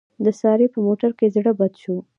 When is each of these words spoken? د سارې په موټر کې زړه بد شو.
د 0.25 0.27
سارې 0.41 0.67
په 0.73 0.79
موټر 0.87 1.11
کې 1.19 1.27
زړه 1.35 1.51
بد 1.59 1.73
شو. 1.81 1.97